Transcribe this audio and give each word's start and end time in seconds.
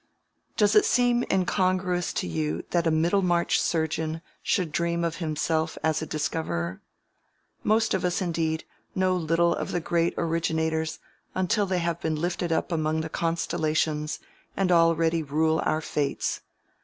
Does 0.57 0.75
it 0.75 0.83
seem 0.83 1.23
incongruous 1.31 2.11
to 2.13 2.27
you 2.27 2.63
that 2.71 2.87
a 2.87 2.89
Middlemarch 2.89 3.61
surgeon 3.61 4.23
should 4.41 4.71
dream 4.71 5.03
of 5.03 5.17
himself 5.17 5.77
as 5.83 6.01
a 6.01 6.07
discoverer? 6.07 6.81
Most 7.63 7.93
of 7.93 8.03
us, 8.03 8.19
indeed, 8.19 8.63
know 8.95 9.15
little 9.15 9.53
of 9.53 9.71
the 9.71 9.79
great 9.79 10.15
originators 10.17 10.97
until 11.35 11.67
they 11.67 11.77
have 11.77 12.01
been 12.01 12.15
lifted 12.15 12.51
up 12.51 12.71
among 12.71 13.01
the 13.01 13.09
constellations 13.09 14.19
and 14.57 14.71
already 14.71 15.21
rule 15.21 15.61
our 15.67 15.81
fates. 15.81 16.41